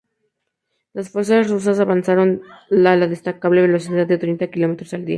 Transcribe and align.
Las 0.93 1.09
fuerzas 1.11 1.47
rusas 1.51 1.79
avanzaron 1.79 2.41
a 2.71 2.95
la 2.97 3.07
destacable 3.07 3.61
velocidad 3.61 4.07
de 4.07 4.17
treinta 4.17 4.47
kilómetros 4.49 4.95
al 4.95 5.05
día. 5.05 5.09